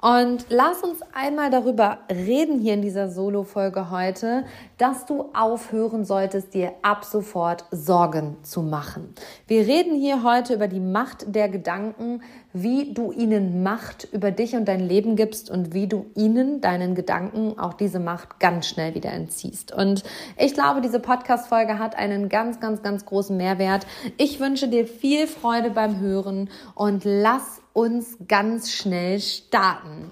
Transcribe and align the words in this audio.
Und 0.00 0.46
lass 0.48 0.82
uns 0.82 1.00
einmal 1.12 1.50
darüber 1.50 1.98
reden 2.10 2.58
hier 2.58 2.74
in 2.74 2.82
dieser 2.82 3.10
Solo-Folge 3.10 3.90
heute, 3.90 4.44
dass 4.78 5.04
du 5.04 5.26
aufhören 5.34 6.04
solltest, 6.04 6.54
dir 6.54 6.72
ab 6.82 7.04
sofort 7.04 7.64
Sorgen 7.70 8.36
zu 8.42 8.62
machen. 8.62 9.14
Wir 9.46 9.66
reden 9.66 9.94
hier 9.94 10.22
heute 10.22 10.54
über 10.54 10.68
die 10.68 10.80
Macht 10.80 11.34
der 11.34 11.48
Gedanken, 11.48 12.22
wie 12.52 12.94
du 12.94 13.12
ihnen 13.12 13.62
Macht 13.62 14.08
über 14.12 14.30
dich 14.30 14.56
und 14.56 14.66
dein 14.66 14.80
Leben 14.80 15.16
gibst 15.16 15.50
und 15.50 15.72
wie 15.74 15.86
du 15.86 16.06
ihnen, 16.14 16.60
deinen 16.60 16.94
Gedanken, 16.94 17.58
auch 17.58 17.74
diese 17.74 18.00
Macht 18.00 18.40
ganz 18.40 18.66
schnell 18.66 18.94
wieder 18.94 19.12
entziehst. 19.12 19.72
Und 19.72 20.02
ich 20.36 20.54
glaube, 20.54 20.80
diese 20.80 20.98
Podcast-Folge 20.98 21.78
hat 21.78 21.94
einen 21.96 22.28
ganz, 22.28 22.58
ganz, 22.58 22.82
ganz 22.82 23.04
großen 23.04 23.36
Mehrwert. 23.36 23.86
Ich 24.16 24.40
wünsche 24.40 24.68
dir 24.68 24.86
viel 24.86 25.26
Freude 25.26 25.70
beim 25.70 26.00
Hören 26.00 26.48
und 26.74 27.02
lass 27.04 27.59
uns 27.72 28.16
ganz 28.26 28.72
schnell 28.72 29.20
starten. 29.20 30.10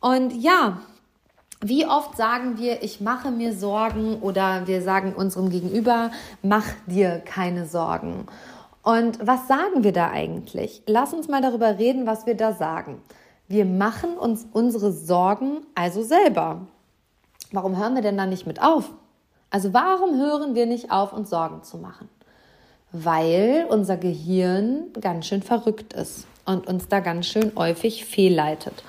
Und 0.00 0.32
ja, 0.32 0.80
wie 1.62 1.86
oft 1.86 2.16
sagen 2.16 2.58
wir, 2.58 2.82
ich 2.82 3.00
mache 3.00 3.30
mir 3.30 3.52
Sorgen 3.52 4.20
oder 4.22 4.66
wir 4.66 4.80
sagen 4.82 5.12
unserem 5.14 5.50
Gegenüber, 5.50 6.10
mach 6.42 6.64
dir 6.86 7.18
keine 7.18 7.66
Sorgen. 7.66 8.26
Und 8.82 9.18
was 9.26 9.46
sagen 9.46 9.84
wir 9.84 9.92
da 9.92 10.08
eigentlich? 10.08 10.82
Lass 10.86 11.12
uns 11.12 11.28
mal 11.28 11.42
darüber 11.42 11.78
reden, 11.78 12.06
was 12.06 12.24
wir 12.24 12.34
da 12.34 12.54
sagen. 12.54 13.02
Wir 13.46 13.66
machen 13.66 14.16
uns 14.16 14.46
unsere 14.52 14.90
Sorgen 14.92 15.66
also 15.74 16.02
selber. 16.02 16.62
Warum 17.52 17.76
hören 17.76 17.94
wir 17.94 18.02
denn 18.02 18.16
da 18.16 18.24
nicht 18.24 18.46
mit 18.46 18.62
auf? 18.62 18.90
Also 19.50 19.74
warum 19.74 20.18
hören 20.18 20.54
wir 20.54 20.64
nicht 20.64 20.90
auf, 20.90 21.12
uns 21.12 21.28
Sorgen 21.28 21.62
zu 21.62 21.76
machen? 21.76 22.08
Weil 22.92 23.66
unser 23.68 23.96
Gehirn 23.98 24.92
ganz 24.98 25.26
schön 25.26 25.42
verrückt 25.42 25.92
ist 25.92 26.26
und 26.50 26.66
uns 26.66 26.88
da 26.88 27.00
ganz 27.00 27.26
schön 27.26 27.52
häufig 27.56 28.04
fehlleitet. 28.04 28.82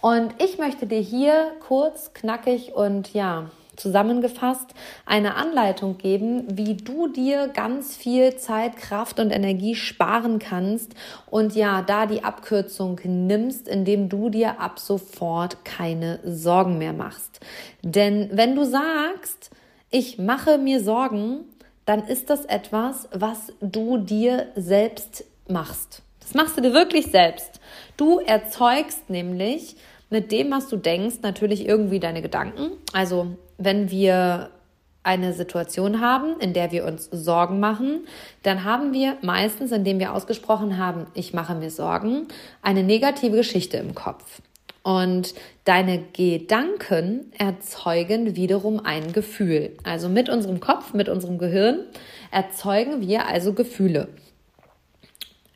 Und 0.00 0.34
ich 0.42 0.58
möchte 0.58 0.86
dir 0.86 1.00
hier 1.00 1.52
kurz, 1.66 2.12
knackig 2.12 2.74
und 2.74 3.14
ja, 3.14 3.50
zusammengefasst 3.76 4.66
eine 5.06 5.34
Anleitung 5.34 5.98
geben, 5.98 6.44
wie 6.56 6.74
du 6.74 7.08
dir 7.08 7.48
ganz 7.48 7.96
viel 7.96 8.36
Zeit, 8.36 8.76
Kraft 8.76 9.18
und 9.18 9.30
Energie 9.30 9.74
sparen 9.74 10.38
kannst 10.38 10.92
und 11.30 11.54
ja, 11.54 11.82
da 11.82 12.06
die 12.06 12.22
Abkürzung 12.22 13.00
nimmst, 13.04 13.66
indem 13.66 14.08
du 14.08 14.28
dir 14.28 14.60
ab 14.60 14.78
sofort 14.78 15.64
keine 15.64 16.20
Sorgen 16.24 16.78
mehr 16.78 16.92
machst. 16.92 17.40
Denn 17.82 18.28
wenn 18.32 18.54
du 18.54 18.64
sagst, 18.64 19.50
ich 19.90 20.18
mache 20.18 20.58
mir 20.58 20.80
Sorgen, 20.82 21.40
dann 21.86 22.06
ist 22.06 22.30
das 22.30 22.44
etwas, 22.44 23.08
was 23.12 23.52
du 23.60 23.98
dir 23.98 24.46
selbst 24.54 25.24
machst. 25.48 26.03
Das 26.24 26.34
machst 26.34 26.56
du 26.56 26.62
dir 26.62 26.72
wirklich 26.72 27.06
selbst. 27.06 27.60
Du 27.96 28.18
erzeugst 28.18 29.08
nämlich 29.08 29.76
mit 30.10 30.32
dem, 30.32 30.50
was 30.50 30.68
du 30.68 30.76
denkst, 30.76 31.16
natürlich 31.22 31.68
irgendwie 31.68 32.00
deine 32.00 32.22
Gedanken. 32.22 32.72
Also 32.92 33.36
wenn 33.58 33.90
wir 33.90 34.50
eine 35.02 35.34
Situation 35.34 36.00
haben, 36.00 36.40
in 36.40 36.54
der 36.54 36.72
wir 36.72 36.86
uns 36.86 37.10
Sorgen 37.12 37.60
machen, 37.60 38.06
dann 38.42 38.64
haben 38.64 38.92
wir 38.94 39.18
meistens, 39.20 39.70
indem 39.70 39.98
wir 39.98 40.14
ausgesprochen 40.14 40.78
haben, 40.78 41.06
ich 41.14 41.34
mache 41.34 41.54
mir 41.54 41.70
Sorgen, 41.70 42.26
eine 42.62 42.82
negative 42.82 43.36
Geschichte 43.36 43.76
im 43.76 43.94
Kopf. 43.94 44.40
Und 44.82 45.34
deine 45.64 46.02
Gedanken 46.12 47.32
erzeugen 47.38 48.36
wiederum 48.36 48.80
ein 48.84 49.12
Gefühl. 49.12 49.76
Also 49.82 50.08
mit 50.08 50.28
unserem 50.28 50.60
Kopf, 50.60 50.94
mit 50.94 51.08
unserem 51.08 51.38
Gehirn 51.38 51.80
erzeugen 52.30 53.00
wir 53.00 53.26
also 53.26 53.52
Gefühle. 53.52 54.08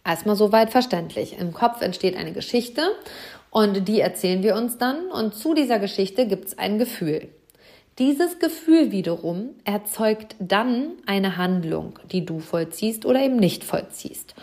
Erstmal 0.09 0.37
soweit 0.37 0.71
verständlich. 0.71 1.39
Im 1.39 1.53
Kopf 1.53 1.83
entsteht 1.83 2.17
eine 2.17 2.33
Geschichte 2.33 2.81
und 3.51 3.87
die 3.89 4.01
erzählen 4.01 4.43
wir 4.43 4.57
uns 4.57 4.79
dann 4.79 5.11
und 5.11 5.35
zu 5.35 5.53
dieser 5.53 5.79
Geschichte 5.79 6.27
gibt 6.27 6.47
es 6.47 6.59
ein 6.59 6.79
Gefühl. 6.79 7.29
Dieses 7.99 8.39
Gefühl 8.39 8.91
wiederum 8.91 9.51
erzeugt 9.65 10.35
dann 10.39 10.93
eine 11.05 11.37
Handlung, 11.37 11.99
die 12.11 12.25
du 12.25 12.39
vollziehst 12.39 13.05
oder 13.05 13.21
eben 13.21 13.37
nicht 13.37 13.65
vollziehst. 13.65 14.35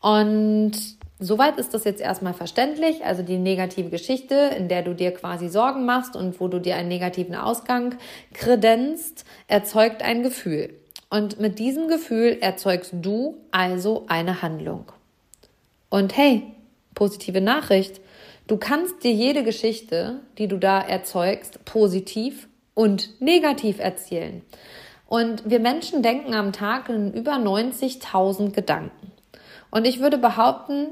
Und 0.00 0.72
soweit 1.18 1.58
ist 1.58 1.74
das 1.74 1.84
jetzt 1.84 2.00
erstmal 2.00 2.32
verständlich. 2.32 3.04
Also 3.04 3.22
die 3.22 3.36
negative 3.36 3.90
Geschichte, 3.90 4.34
in 4.56 4.68
der 4.68 4.80
du 4.80 4.94
dir 4.94 5.12
quasi 5.12 5.50
Sorgen 5.50 5.84
machst 5.84 6.16
und 6.16 6.40
wo 6.40 6.48
du 6.48 6.58
dir 6.58 6.76
einen 6.76 6.88
negativen 6.88 7.34
Ausgang 7.34 7.96
kredenzt, 8.32 9.26
erzeugt 9.46 10.00
ein 10.02 10.22
Gefühl. 10.22 10.70
Und 11.10 11.38
mit 11.38 11.58
diesem 11.58 11.88
Gefühl 11.88 12.38
erzeugst 12.40 12.94
du 13.02 13.36
also 13.50 14.06
eine 14.08 14.40
Handlung. 14.40 14.86
Und 15.92 16.16
hey, 16.16 16.44
positive 16.94 17.42
Nachricht. 17.42 18.00
Du 18.46 18.56
kannst 18.56 19.04
dir 19.04 19.12
jede 19.12 19.42
Geschichte, 19.42 20.20
die 20.38 20.48
du 20.48 20.56
da 20.56 20.80
erzeugst, 20.80 21.66
positiv 21.66 22.48
und 22.72 23.20
negativ 23.20 23.78
erzählen. 23.78 24.40
Und 25.06 25.42
wir 25.44 25.60
Menschen 25.60 26.02
denken 26.02 26.32
am 26.32 26.54
Tag 26.54 26.88
in 26.88 27.12
über 27.12 27.32
90.000 27.32 28.52
Gedanken. 28.52 29.12
Und 29.70 29.86
ich 29.86 30.00
würde 30.00 30.16
behaupten, 30.16 30.86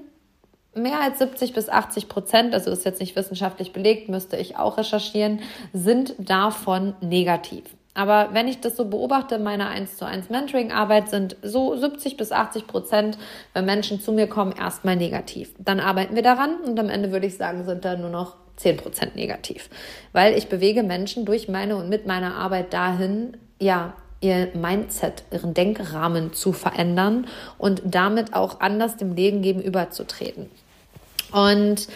mehr 0.75 1.00
als 1.00 1.19
70 1.19 1.55
bis 1.55 1.71
80 1.71 2.11
Prozent, 2.11 2.53
also 2.53 2.71
ist 2.71 2.84
jetzt 2.84 3.00
nicht 3.00 3.17
wissenschaftlich 3.17 3.72
belegt, 3.72 4.11
müsste 4.11 4.37
ich 4.37 4.59
auch 4.59 4.77
recherchieren, 4.77 5.41
sind 5.72 6.15
davon 6.19 6.93
negativ. 7.00 7.65
Aber 7.95 8.31
wenn 8.33 8.47
ich 8.47 8.61
das 8.61 8.77
so 8.77 8.84
beobachte 8.84 9.34
in 9.34 9.43
meiner 9.43 9.69
1 9.69 9.97
zu 9.97 10.06
1 10.06 10.31
Mentoring-Arbeit, 10.31 11.11
sind 11.11 11.37
so 11.43 11.77
70 11.77 12.17
bis 12.17 12.31
80 12.31 12.67
Prozent, 12.67 13.19
wenn 13.53 13.65
Menschen 13.65 14.01
zu 14.01 14.12
mir 14.12 14.28
kommen, 14.28 14.53
erstmal 14.53 14.97
negativ. 14.97 15.53
Dann 15.59 15.81
arbeiten 15.81 16.15
wir 16.15 16.23
daran 16.23 16.61
und 16.65 16.79
am 16.79 16.89
Ende 16.89 17.11
würde 17.11 17.27
ich 17.27 17.37
sagen, 17.37 17.65
sind 17.65 17.84
da 17.84 17.97
nur 17.97 18.11
noch 18.11 18.37
10 18.56 18.77
Prozent 18.77 19.17
negativ. 19.17 19.71
Weil 20.12 20.37
ich 20.37 20.49
bewege 20.49 20.83
Menschen 20.83 21.25
durch 21.25 21.49
meine 21.49 21.77
und 21.77 21.89
mit 21.89 22.06
meiner 22.06 22.37
Arbeit 22.37 22.73
dahin, 22.73 23.37
ja, 23.59 23.95
ihr 24.21 24.49
Mindset, 24.55 25.25
ihren 25.33 25.55
Denkrahmen 25.55 26.33
zu 26.33 26.53
verändern 26.53 27.26
und 27.59 27.82
damit 27.85 28.35
auch 28.35 28.61
anders 28.61 28.97
dem 28.99 29.14
Leben 29.14 29.43
gegenüberzutreten. 29.43 30.50
Und 31.32 31.88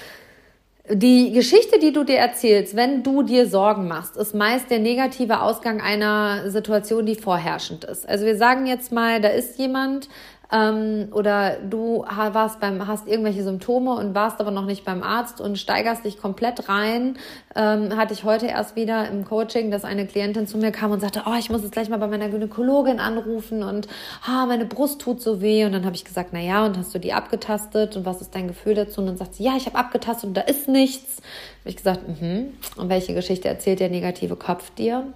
die 0.90 1.32
Geschichte, 1.32 1.78
die 1.78 1.92
du 1.92 2.04
dir 2.04 2.18
erzählst, 2.18 2.76
wenn 2.76 3.02
du 3.02 3.22
dir 3.22 3.48
Sorgen 3.48 3.88
machst, 3.88 4.18
ist 4.18 4.34
meist 4.34 4.70
der 4.70 4.80
negative 4.80 5.40
Ausgang 5.40 5.80
einer 5.80 6.50
Situation, 6.50 7.06
die 7.06 7.14
vorherrschend 7.14 7.84
ist. 7.84 8.06
Also 8.06 8.26
wir 8.26 8.36
sagen 8.36 8.66
jetzt 8.66 8.92
mal, 8.92 9.22
da 9.22 9.28
ist 9.28 9.58
jemand, 9.58 10.10
ähm, 10.52 11.08
oder 11.12 11.56
du 11.58 12.04
warst 12.04 12.60
beim, 12.60 12.86
hast 12.86 13.08
irgendwelche 13.08 13.42
Symptome 13.42 13.94
und 13.94 14.14
warst 14.14 14.40
aber 14.40 14.50
noch 14.50 14.66
nicht 14.66 14.84
beim 14.84 15.02
Arzt 15.02 15.40
und 15.40 15.58
steigerst 15.58 16.04
dich 16.04 16.18
komplett 16.18 16.68
rein. 16.68 17.16
Ähm, 17.56 17.96
hatte 17.96 18.14
ich 18.14 18.24
heute 18.24 18.46
erst 18.46 18.76
wieder 18.76 19.08
im 19.08 19.24
Coaching, 19.24 19.70
dass 19.70 19.84
eine 19.84 20.06
Klientin 20.06 20.46
zu 20.46 20.58
mir 20.58 20.70
kam 20.70 20.90
und 20.90 21.00
sagte, 21.00 21.22
oh, 21.26 21.34
ich 21.38 21.50
muss 21.50 21.62
jetzt 21.62 21.72
gleich 21.72 21.88
mal 21.88 21.98
bei 21.98 22.08
meiner 22.08 22.28
Gynäkologin 22.28 23.00
anrufen 23.00 23.62
und 23.62 23.88
ah, 24.26 24.46
meine 24.46 24.64
Brust 24.64 25.00
tut 25.00 25.20
so 25.20 25.40
weh. 25.40 25.64
Und 25.64 25.72
dann 25.72 25.84
habe 25.84 25.96
ich 25.96 26.04
gesagt, 26.04 26.30
na 26.32 26.40
ja, 26.40 26.64
und 26.64 26.76
hast 26.76 26.94
du 26.94 26.98
die 26.98 27.12
abgetastet 27.12 27.96
und 27.96 28.04
was 28.04 28.20
ist 28.20 28.34
dein 28.34 28.48
Gefühl 28.48 28.74
dazu? 28.74 29.00
Und 29.00 29.06
dann 29.06 29.16
sagt 29.16 29.34
sie, 29.34 29.44
ja, 29.44 29.56
ich 29.56 29.66
habe 29.66 29.78
abgetastet 29.78 30.28
und 30.28 30.34
da 30.34 30.42
ist 30.42 30.68
nichts. 30.68 31.22
Habe 31.60 31.70
ich 31.70 31.76
gesagt, 31.76 32.06
mhm. 32.08 32.54
Und 32.76 32.88
welche 32.88 33.14
Geschichte 33.14 33.48
erzählt 33.48 33.80
der 33.80 33.88
negative 33.88 34.36
Kopf 34.36 34.70
dir? 34.74 35.06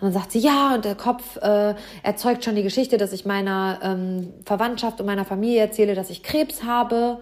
Und 0.00 0.06
dann 0.06 0.12
sagt 0.12 0.32
sie, 0.32 0.38
ja, 0.38 0.74
und 0.74 0.84
der 0.84 0.94
Kopf 0.94 1.36
äh, 1.36 1.74
erzeugt 2.02 2.44
schon 2.44 2.54
die 2.54 2.62
Geschichte, 2.62 2.96
dass 2.96 3.12
ich 3.12 3.26
meiner 3.26 3.80
ähm, 3.82 4.32
Verwandtschaft 4.46 5.00
und 5.00 5.06
meiner 5.06 5.24
Familie 5.24 5.60
erzähle, 5.60 5.94
dass 5.94 6.08
ich 6.08 6.22
Krebs 6.22 6.62
habe. 6.64 7.18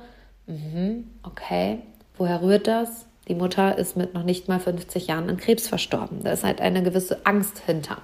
Mhm, 0.46 1.04
okay. 1.24 1.80
Woher 2.16 2.40
rührt 2.42 2.66
das? 2.66 3.06
Die 3.28 3.34
Mutter 3.34 3.76
ist 3.76 3.96
mit 3.96 4.14
noch 4.14 4.22
nicht 4.22 4.48
mal 4.48 4.58
50 4.58 5.06
Jahren 5.06 5.28
an 5.28 5.36
Krebs 5.36 5.68
verstorben. 5.68 6.24
Da 6.24 6.32
ist 6.32 6.44
halt 6.44 6.60
eine 6.60 6.82
gewisse 6.82 7.26
Angst 7.26 7.58
hinter, 7.66 7.98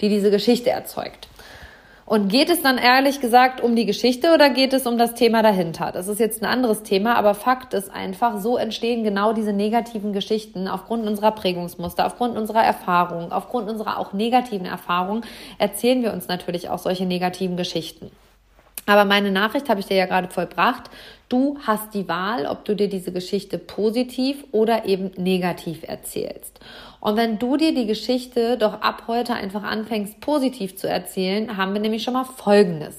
die 0.00 0.08
diese 0.08 0.30
Geschichte 0.30 0.70
erzeugt. 0.70 1.28
Und 2.06 2.28
geht 2.28 2.50
es 2.50 2.62
dann 2.62 2.78
ehrlich 2.78 3.20
gesagt 3.20 3.60
um 3.60 3.74
die 3.74 3.84
Geschichte 3.84 4.32
oder 4.32 4.48
geht 4.48 4.72
es 4.72 4.86
um 4.86 4.96
das 4.96 5.14
Thema 5.14 5.42
dahinter? 5.42 5.90
Das 5.90 6.06
ist 6.06 6.20
jetzt 6.20 6.40
ein 6.40 6.46
anderes 6.46 6.84
Thema, 6.84 7.16
aber 7.16 7.34
Fakt 7.34 7.74
ist 7.74 7.90
einfach, 7.90 8.38
so 8.38 8.56
entstehen 8.56 9.02
genau 9.02 9.32
diese 9.32 9.52
negativen 9.52 10.12
Geschichten 10.12 10.68
aufgrund 10.68 11.04
unserer 11.04 11.32
Prägungsmuster, 11.32 12.06
aufgrund 12.06 12.38
unserer 12.38 12.62
Erfahrungen, 12.62 13.32
aufgrund 13.32 13.68
unserer 13.68 13.98
auch 13.98 14.12
negativen 14.12 14.66
Erfahrungen 14.66 15.24
erzählen 15.58 16.00
wir 16.04 16.12
uns 16.12 16.28
natürlich 16.28 16.68
auch 16.68 16.78
solche 16.78 17.06
negativen 17.06 17.56
Geschichten. 17.56 18.12
Aber 18.86 19.04
meine 19.04 19.32
Nachricht 19.32 19.68
habe 19.68 19.80
ich 19.80 19.86
dir 19.86 19.96
ja 19.96 20.06
gerade 20.06 20.28
vollbracht. 20.28 20.84
Du 21.28 21.58
hast 21.66 21.92
die 21.92 22.08
Wahl, 22.08 22.46
ob 22.46 22.64
du 22.64 22.76
dir 22.76 22.88
diese 22.88 23.12
Geschichte 23.12 23.58
positiv 23.58 24.44
oder 24.52 24.86
eben 24.86 25.10
negativ 25.16 25.82
erzählst. 25.82 26.60
Und 27.00 27.16
wenn 27.16 27.38
du 27.38 27.56
dir 27.56 27.74
die 27.74 27.86
Geschichte 27.86 28.56
doch 28.56 28.80
ab 28.80 29.04
heute 29.08 29.34
einfach 29.34 29.64
anfängst, 29.64 30.20
positiv 30.20 30.76
zu 30.76 30.88
erzählen, 30.88 31.56
haben 31.56 31.74
wir 31.74 31.80
nämlich 31.80 32.04
schon 32.04 32.14
mal 32.14 32.24
Folgendes. 32.24 32.96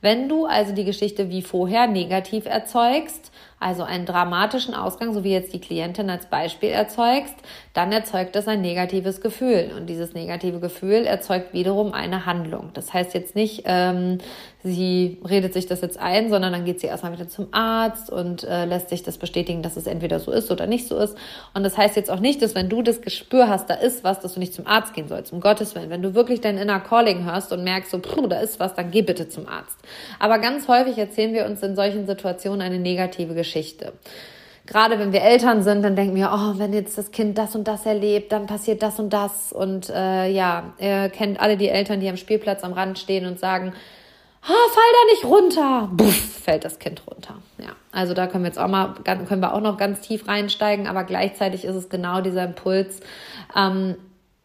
Wenn 0.00 0.28
du 0.28 0.46
also 0.46 0.72
die 0.72 0.84
Geschichte 0.84 1.30
wie 1.30 1.42
vorher 1.42 1.86
negativ 1.86 2.46
erzeugst, 2.46 3.32
also 3.58 3.82
einen 3.82 4.04
dramatischen 4.04 4.74
Ausgang, 4.74 5.14
so 5.14 5.24
wie 5.24 5.32
jetzt 5.32 5.54
die 5.54 5.60
Klientin 5.60 6.10
als 6.10 6.26
Beispiel 6.26 6.68
erzeugst, 6.68 7.34
dann 7.76 7.92
erzeugt 7.92 8.34
das 8.34 8.48
ein 8.48 8.62
negatives 8.62 9.20
Gefühl. 9.20 9.70
Und 9.76 9.86
dieses 9.86 10.14
negative 10.14 10.60
Gefühl 10.60 11.04
erzeugt 11.04 11.52
wiederum 11.52 11.92
eine 11.92 12.24
Handlung. 12.24 12.70
Das 12.72 12.94
heißt 12.94 13.12
jetzt 13.12 13.36
nicht, 13.36 13.64
ähm, 13.66 14.16
sie 14.62 15.18
redet 15.28 15.52
sich 15.52 15.66
das 15.66 15.82
jetzt 15.82 15.98
ein, 15.98 16.30
sondern 16.30 16.54
dann 16.54 16.64
geht 16.64 16.80
sie 16.80 16.86
erstmal 16.86 17.12
wieder 17.12 17.28
zum 17.28 17.48
Arzt 17.52 18.10
und 18.10 18.44
äh, 18.44 18.64
lässt 18.64 18.88
sich 18.88 19.02
das 19.02 19.18
bestätigen, 19.18 19.60
dass 19.60 19.76
es 19.76 19.86
entweder 19.86 20.20
so 20.20 20.32
ist 20.32 20.50
oder 20.50 20.66
nicht 20.66 20.88
so 20.88 20.96
ist. 20.96 21.18
Und 21.52 21.64
das 21.64 21.76
heißt 21.76 21.96
jetzt 21.96 22.10
auch 22.10 22.20
nicht, 22.20 22.40
dass 22.40 22.54
wenn 22.54 22.70
du 22.70 22.80
das 22.80 23.02
Gespür 23.02 23.46
hast, 23.48 23.68
da 23.68 23.74
ist 23.74 24.04
was, 24.04 24.20
dass 24.20 24.32
du 24.32 24.40
nicht 24.40 24.54
zum 24.54 24.66
Arzt 24.66 24.94
gehen 24.94 25.08
sollst, 25.08 25.34
um 25.34 25.40
Gottes 25.40 25.74
Willen. 25.74 25.90
Wenn 25.90 26.00
du 26.00 26.14
wirklich 26.14 26.40
dein 26.40 26.56
Inner 26.56 26.80
Calling 26.80 27.30
hörst 27.30 27.52
und 27.52 27.62
merkst, 27.62 27.90
so, 27.90 27.98
puh, 27.98 28.26
da 28.26 28.40
ist 28.40 28.58
was, 28.58 28.74
dann 28.74 28.90
geh 28.90 29.02
bitte 29.02 29.28
zum 29.28 29.46
Arzt. 29.46 29.76
Aber 30.18 30.38
ganz 30.38 30.66
häufig 30.66 30.96
erzählen 30.96 31.34
wir 31.34 31.44
uns 31.44 31.62
in 31.62 31.76
solchen 31.76 32.06
Situationen 32.06 32.62
eine 32.62 32.78
negative 32.78 33.34
Geschichte 33.34 33.92
gerade 34.66 34.98
wenn 34.98 35.12
wir 35.12 35.22
Eltern 35.22 35.62
sind, 35.62 35.82
dann 35.82 35.96
denken 35.96 36.14
wir, 36.16 36.30
oh, 36.32 36.58
wenn 36.58 36.72
jetzt 36.72 36.98
das 36.98 37.10
Kind 37.10 37.38
das 37.38 37.54
und 37.54 37.66
das 37.68 37.86
erlebt, 37.86 38.32
dann 38.32 38.46
passiert 38.46 38.82
das 38.82 38.98
und 38.98 39.10
das. 39.10 39.52
Und 39.52 39.88
äh, 39.90 40.28
ja, 40.28 40.74
ihr 40.78 41.08
kennt 41.08 41.40
alle 41.40 41.56
die 41.56 41.68
Eltern, 41.68 42.00
die 42.00 42.08
am 42.08 42.16
Spielplatz 42.16 42.64
am 42.64 42.72
Rand 42.72 42.98
stehen 42.98 43.26
und 43.26 43.38
sagen, 43.38 43.72
ah, 44.42 44.46
fall 44.46 44.84
da 44.92 45.12
nicht 45.12 45.24
runter. 45.24 45.88
Buff, 45.92 46.14
fällt 46.14 46.64
das 46.64 46.78
Kind 46.78 47.02
runter. 47.06 47.36
Ja, 47.58 47.70
also 47.92 48.14
da 48.14 48.26
können 48.26 48.44
wir 48.44 48.48
jetzt 48.48 48.58
auch 48.58 48.68
mal, 48.68 48.94
können 49.04 49.40
wir 49.40 49.54
auch 49.54 49.60
noch 49.60 49.76
ganz 49.76 50.00
tief 50.00 50.28
reinsteigen, 50.28 50.86
aber 50.86 51.04
gleichzeitig 51.04 51.64
ist 51.64 51.76
es 51.76 51.88
genau 51.88 52.20
dieser 52.20 52.44
Impuls. 52.44 53.00
Ähm, 53.56 53.96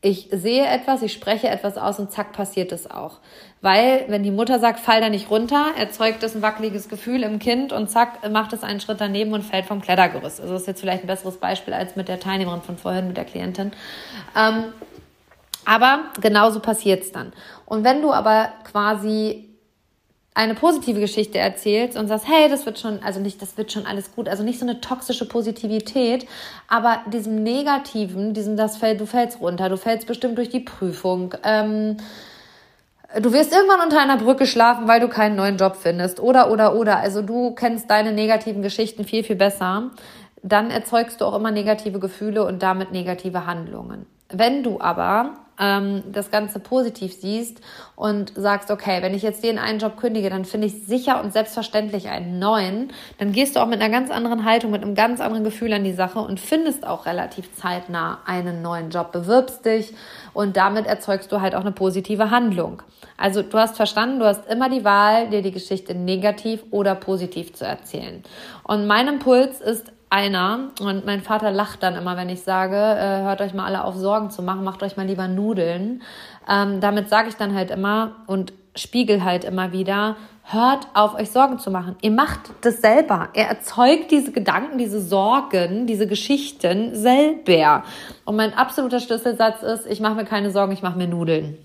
ich 0.03 0.29
sehe 0.31 0.65
etwas, 0.65 1.03
ich 1.03 1.13
spreche 1.13 1.47
etwas 1.47 1.77
aus 1.77 1.99
und 1.99 2.11
zack 2.11 2.33
passiert 2.33 2.71
es 2.71 2.89
auch. 2.89 3.19
Weil, 3.61 4.05
wenn 4.07 4.23
die 4.23 4.31
Mutter 4.31 4.59
sagt, 4.59 4.79
fall 4.79 4.99
da 4.99 5.09
nicht 5.09 5.29
runter, 5.29 5.73
erzeugt 5.77 6.23
es 6.23 6.35
ein 6.35 6.41
wackeliges 6.41 6.89
Gefühl 6.89 7.21
im 7.21 7.37
Kind 7.37 7.71
und 7.71 7.91
zack, 7.91 8.27
macht 8.31 8.51
es 8.53 8.63
einen 8.63 8.81
Schritt 8.81 8.99
daneben 8.99 9.33
und 9.33 9.43
fällt 9.43 9.65
vom 9.65 9.81
Klettergerüst. 9.81 10.41
Also 10.41 10.53
das 10.53 10.61
ist 10.61 10.67
jetzt 10.67 10.79
vielleicht 10.81 11.03
ein 11.03 11.07
besseres 11.07 11.37
Beispiel 11.37 11.75
als 11.75 11.95
mit 11.95 12.07
der 12.07 12.19
Teilnehmerin 12.19 12.63
von 12.63 12.77
vorhin, 12.77 13.07
mit 13.07 13.17
der 13.17 13.25
Klientin. 13.25 13.73
Ähm, 14.35 14.73
aber 15.65 16.05
genauso 16.19 16.59
passiert 16.59 17.03
es 17.03 17.11
dann. 17.11 17.31
Und 17.67 17.83
wenn 17.83 18.01
du 18.01 18.11
aber 18.11 18.49
quasi 18.63 19.50
eine 20.33 20.55
positive 20.55 20.99
Geschichte 20.99 21.37
erzählst 21.39 21.97
und 21.97 22.07
sagst, 22.07 22.27
hey, 22.27 22.49
das 22.49 22.65
wird 22.65 22.79
schon, 22.79 23.03
also 23.03 23.19
nicht, 23.19 23.41
das 23.41 23.57
wird 23.57 23.71
schon 23.71 23.85
alles 23.85 24.15
gut, 24.15 24.29
also 24.29 24.43
nicht 24.43 24.59
so 24.59 24.65
eine 24.65 24.79
toxische 24.79 25.27
Positivität, 25.27 26.25
aber 26.69 27.01
diesem 27.11 27.43
Negativen, 27.43 28.33
diesem, 28.33 28.55
das 28.55 28.77
fällt, 28.77 29.01
du 29.01 29.05
fällst 29.05 29.41
runter, 29.41 29.67
du 29.67 29.77
fällst 29.77 30.07
bestimmt 30.07 30.37
durch 30.37 30.49
die 30.49 30.61
Prüfung, 30.61 31.35
ähm, 31.43 31.97
du 33.19 33.33
wirst 33.33 33.53
irgendwann 33.53 33.81
unter 33.81 33.99
einer 33.99 34.15
Brücke 34.15 34.45
schlafen, 34.45 34.87
weil 34.87 35.01
du 35.01 35.09
keinen 35.09 35.35
neuen 35.35 35.57
Job 35.57 35.75
findest, 35.75 36.21
oder, 36.21 36.49
oder, 36.49 36.75
oder, 36.75 36.97
also 36.97 37.21
du 37.21 37.51
kennst 37.51 37.91
deine 37.91 38.13
negativen 38.13 38.61
Geschichten 38.61 39.03
viel, 39.03 39.25
viel 39.25 39.35
besser, 39.35 39.91
dann 40.43 40.71
erzeugst 40.71 41.19
du 41.19 41.25
auch 41.25 41.35
immer 41.35 41.51
negative 41.51 41.99
Gefühle 41.99 42.45
und 42.45 42.63
damit 42.63 42.93
negative 42.93 43.45
Handlungen. 43.45 44.05
Wenn 44.29 44.63
du 44.63 44.79
aber 44.79 45.33
ähm, 45.61 46.03
das 46.11 46.31
Ganze 46.31 46.59
positiv 46.59 47.13
siehst 47.13 47.61
und 47.95 48.33
sagst, 48.35 48.71
okay, 48.71 49.01
wenn 49.01 49.13
ich 49.13 49.21
jetzt 49.21 49.43
den 49.43 49.59
einen 49.59 49.79
Job 49.79 49.95
kündige, 49.95 50.29
dann 50.29 50.43
finde 50.43 50.67
ich 50.67 50.85
sicher 50.85 51.23
und 51.23 51.31
selbstverständlich 51.31 52.09
einen 52.09 52.39
neuen, 52.39 52.91
dann 53.19 53.31
gehst 53.31 53.55
du 53.55 53.59
auch 53.61 53.67
mit 53.67 53.79
einer 53.79 53.91
ganz 53.91 54.09
anderen 54.09 54.43
Haltung, 54.43 54.71
mit 54.71 54.81
einem 54.81 54.95
ganz 54.95 55.21
anderen 55.21 55.43
Gefühl 55.43 55.71
an 55.71 55.83
die 55.83 55.93
Sache 55.93 56.19
und 56.19 56.39
findest 56.39 56.85
auch 56.85 57.05
relativ 57.05 57.53
zeitnah 57.53 58.19
einen 58.25 58.61
neuen 58.63 58.89
Job, 58.89 59.11
bewirbst 59.11 59.63
dich 59.65 59.93
und 60.33 60.57
damit 60.57 60.87
erzeugst 60.87 61.31
du 61.31 61.41
halt 61.41 61.53
auch 61.53 61.61
eine 61.61 61.71
positive 61.71 62.31
Handlung. 62.31 62.81
Also 63.17 63.43
du 63.43 63.57
hast 63.59 63.77
verstanden, 63.77 64.19
du 64.19 64.25
hast 64.25 64.49
immer 64.49 64.67
die 64.67 64.83
Wahl, 64.83 65.29
dir 65.29 65.43
die 65.43 65.51
Geschichte 65.51 65.93
negativ 65.93 66.63
oder 66.71 66.95
positiv 66.95 67.53
zu 67.53 67.65
erzählen. 67.65 68.23
Und 68.63 68.87
mein 68.87 69.07
Impuls 69.07 69.61
ist 69.61 69.91
einer 70.11 70.71
und 70.81 71.05
mein 71.05 71.21
Vater 71.21 71.51
lacht 71.51 71.81
dann 71.83 71.95
immer, 71.95 72.17
wenn 72.17 72.29
ich 72.29 72.43
sage, 72.43 72.75
äh, 72.75 73.23
hört 73.23 73.41
euch 73.41 73.53
mal 73.53 73.65
alle 73.65 73.83
auf, 73.83 73.95
Sorgen 73.95 74.29
zu 74.29 74.43
machen, 74.43 74.63
macht 74.63 74.83
euch 74.83 74.97
mal 74.97 75.07
lieber 75.07 75.27
Nudeln. 75.27 76.03
Ähm, 76.49 76.81
damit 76.81 77.09
sage 77.09 77.29
ich 77.29 77.35
dann 77.35 77.55
halt 77.55 77.71
immer 77.71 78.17
und 78.27 78.53
spiegel 78.75 79.23
halt 79.23 79.45
immer 79.45 79.71
wieder, 79.71 80.17
hört 80.43 80.87
auf, 80.93 81.15
euch 81.15 81.31
Sorgen 81.31 81.59
zu 81.59 81.71
machen. 81.71 81.95
Ihr 82.01 82.11
macht 82.11 82.41
das 82.61 82.81
selber. 82.81 83.29
Er 83.33 83.47
erzeugt 83.47 84.11
diese 84.11 84.31
Gedanken, 84.33 84.77
diese 84.77 84.99
Sorgen, 84.99 85.87
diese 85.87 86.07
Geschichten 86.07 86.93
selber. 86.93 87.83
Und 88.25 88.35
mein 88.35 88.53
absoluter 88.53 88.99
Schlüsselsatz 88.99 89.63
ist, 89.63 89.87
ich 89.87 90.01
mache 90.01 90.15
mir 90.15 90.25
keine 90.25 90.51
Sorgen, 90.51 90.73
ich 90.73 90.81
mache 90.81 90.97
mir 90.97 91.07
Nudeln. 91.07 91.57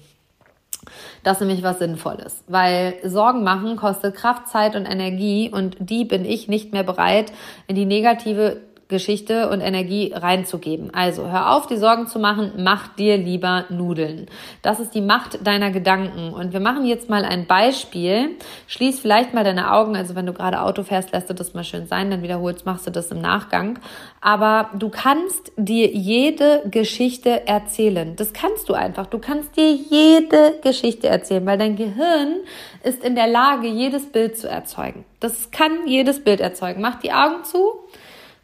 Das 1.27 1.41
ist 1.41 1.47
nämlich 1.49 1.65
was 1.65 1.81
Sinnvolles, 1.81 2.45
weil 2.47 2.95
Sorgen 3.03 3.43
machen 3.43 3.75
kostet 3.75 4.15
Kraft, 4.15 4.47
Zeit 4.47 4.77
und 4.77 4.87
Energie 4.87 5.51
und 5.53 5.77
die 5.81 6.05
bin 6.05 6.25
ich 6.25 6.47
nicht 6.47 6.73
mehr 6.73 6.85
bereit 6.85 7.33
in 7.67 7.75
die 7.75 7.85
negative 7.85 8.59
Geschichte 8.89 9.49
und 9.49 9.61
Energie 9.61 10.13
reinzugeben. 10.15 10.95
Also 10.95 11.29
hör 11.29 11.55
auf, 11.57 11.67
die 11.67 11.77
Sorgen 11.77 12.07
zu 12.07 12.21
machen, 12.21 12.53
mach 12.59 12.87
dir 12.95 13.17
lieber 13.17 13.65
Nudeln. 13.69 14.27
Das 14.63 14.79
ist 14.79 14.95
die 14.95 15.01
Macht 15.01 15.45
deiner 15.45 15.73
Gedanken. 15.73 16.33
Und 16.33 16.53
wir 16.53 16.61
machen 16.61 16.87
jetzt 16.87 17.11
mal 17.11 17.25
ein 17.25 17.47
Beispiel. 17.47 18.37
Schließ 18.69 19.01
vielleicht 19.01 19.35
mal 19.35 19.43
deine 19.43 19.73
Augen. 19.73 19.97
Also 19.97 20.15
wenn 20.15 20.27
du 20.27 20.33
gerade 20.33 20.61
Auto 20.61 20.85
fährst, 20.85 21.11
lässt 21.13 21.29
du 21.29 21.35
das 21.35 21.53
mal 21.53 21.65
schön 21.65 21.89
sein, 21.89 22.13
dann 22.13 22.23
wiederholst, 22.23 22.65
machst 22.65 22.87
du 22.87 22.93
das 22.93 23.11
im 23.11 23.21
Nachgang. 23.21 23.81
Aber 24.21 24.71
du 24.75 24.89
kannst 24.89 25.53
dir 25.57 25.89
jede 25.89 26.63
Geschichte 26.71 27.45
erzählen. 27.49 28.15
Das 28.15 28.33
kannst 28.33 28.69
du 28.69 28.75
einfach. 28.75 29.07
Du 29.07 29.19
kannst 29.19 29.57
dir 29.57 29.73
jede 29.73 30.61
Geschichte 30.63 31.09
erzählen, 31.09 31.45
weil 31.45 31.59
dein 31.59 31.75
Gehirn 31.75 32.37
ist 32.85 33.03
in 33.03 33.17
der 33.17 33.27
Lage, 33.27 33.67
jedes 33.67 34.07
Bild 34.13 34.39
zu 34.39 34.49
erzeugen. 34.49 35.05
Das 35.19 35.51
kann 35.51 35.89
jedes 35.89 36.23
Bild 36.23 36.41
erzeugen. 36.41 36.81
Mach 36.81 37.01
die 37.01 37.13
Augen 37.13 37.43
zu 37.43 37.81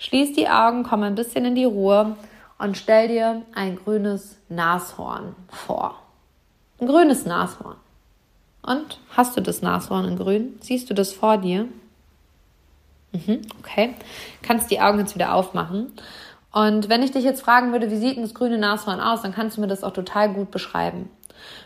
Schließ 0.02 0.32
die 0.32 0.49
Augen, 0.49 0.82
komm 0.82 1.04
ein 1.04 1.14
bisschen 1.14 1.44
in 1.44 1.54
die 1.54 1.64
Ruhe 1.64 2.16
und 2.59 2.76
stell 2.76 3.06
dir 3.06 3.42
ein 3.54 3.76
grünes 3.76 4.37
Nashorn 4.49 5.37
vor. 5.49 5.94
Ein 6.80 6.88
grünes 6.88 7.25
Nashorn. 7.25 7.76
Und 8.62 8.99
hast 9.16 9.37
du 9.37 9.40
das 9.40 9.62
Nashorn 9.62 10.06
in 10.06 10.18
grün? 10.18 10.59
Siehst 10.61 10.90
du 10.90 10.94
das 10.94 11.12
vor 11.12 11.38
dir? 11.38 11.68
Mhm, 13.12 13.42
okay. 13.61 13.94
Kannst 14.42 14.73
die 14.73 14.80
Augen 14.80 14.99
jetzt 14.99 15.14
wieder 15.14 15.35
aufmachen. 15.35 15.92
Und 16.50 16.88
wenn 16.88 17.04
ich 17.04 17.12
dich 17.12 17.23
jetzt 17.23 17.42
fragen 17.42 17.71
würde, 17.71 17.88
wie 17.92 17.97
sieht 17.97 18.16
denn 18.16 18.25
das 18.25 18.35
grüne 18.35 18.59
Nashorn 18.59 19.00
aus, 19.00 19.23
dann 19.23 19.32
kannst 19.32 19.56
du 19.56 19.61
mir 19.61 19.68
das 19.68 19.85
auch 19.85 19.92
total 19.92 20.35
gut 20.35 20.50
beschreiben. 20.50 21.11